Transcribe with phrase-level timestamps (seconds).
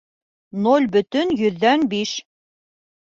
[0.67, 2.15] Ноль бөтөн йөҙҙән биш